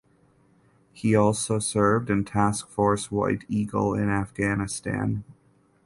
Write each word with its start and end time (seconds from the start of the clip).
He 0.93 1.13
also 1.15 1.59
served 1.59 2.09
in 2.09 2.25
Task 2.25 2.67
Force 2.67 3.11
White 3.11 3.43
Eagle 3.47 3.93
in 3.93 4.09
Afghanistan. 4.09 5.23